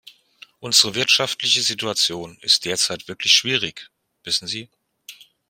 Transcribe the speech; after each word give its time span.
Unsere 0.59 0.95
wirtschaftliche 0.95 1.61
Situation 1.61 2.35
ist 2.41 2.65
derzeit 2.65 3.07
wirklich 3.07 3.33
schwierig, 3.33 3.91
wissen 4.23 4.47
Sie. 4.47 4.67